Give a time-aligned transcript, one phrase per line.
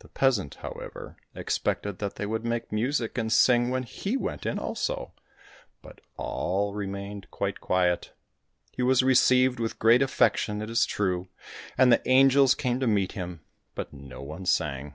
[0.00, 4.58] The peasant, however, expected that they would make music and sing when he went in
[4.58, 5.12] also,
[5.80, 8.14] but all remained quite quiet;
[8.72, 11.28] he was received with great affection, it is true,
[11.78, 13.42] and the angels came to meet him,
[13.76, 14.94] but no one sang.